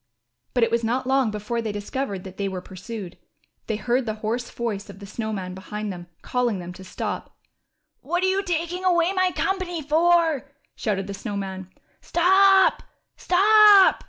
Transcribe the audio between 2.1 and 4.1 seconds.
that they were pursued. They heard